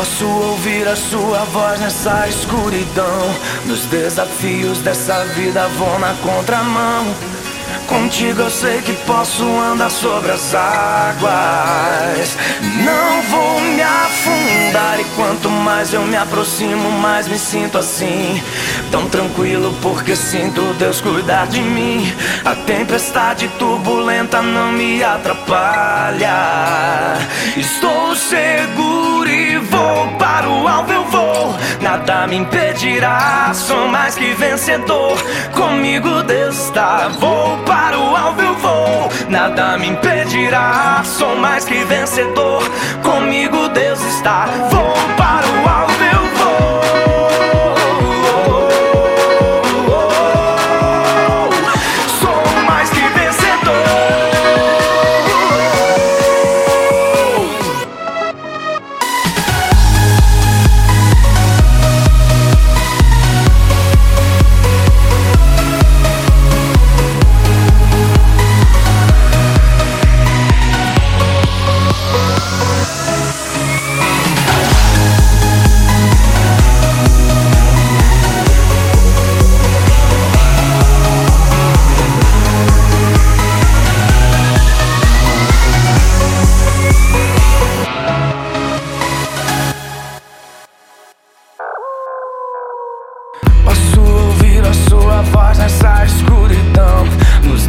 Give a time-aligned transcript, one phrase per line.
[0.00, 3.36] Posso ouvir a sua voz nessa escuridão.
[3.66, 7.04] Nos desafios dessa vida vou na contramão.
[7.86, 12.34] Contigo eu sei que posso andar sobre as águas.
[12.82, 14.29] Não vou me afundar.
[15.20, 18.42] Quanto mais eu me aproximo, mais me sinto assim.
[18.90, 22.10] Tão tranquilo porque sinto Deus cuidar de mim.
[22.42, 26.38] A tempestade turbulenta não me atrapalha.
[27.54, 30.90] Estou seguro e vou para o alvo.
[30.90, 33.52] Eu vou, nada me impedirá.
[33.52, 35.22] Sou mais que vencedor.
[35.52, 37.08] Comigo Deus está.
[37.08, 38.29] Vou para o alvo.
[39.30, 41.02] Nada me impedirá.
[41.04, 42.64] Sou mais que vencedor.
[43.00, 44.46] Comigo Deus está.
[44.72, 45.19] Vou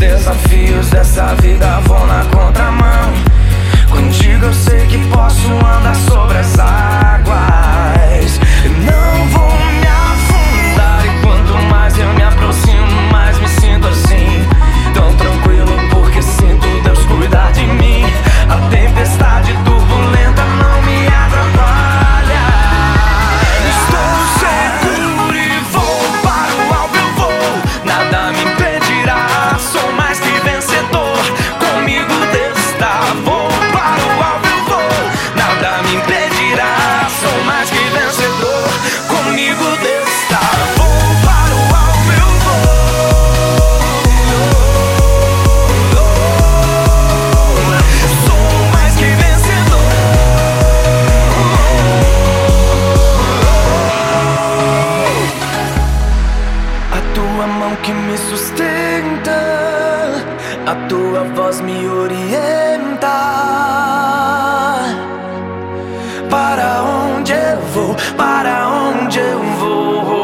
[0.00, 3.29] desafios dessa vida vou na contramão.
[60.66, 63.08] A tua voz me orienta.
[66.28, 70.19] Para onde eu vou, para onde eu vou.